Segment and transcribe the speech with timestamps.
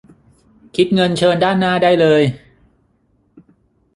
[0.75, 2.23] คิดเงินเชิญด้านหน้าได้เลย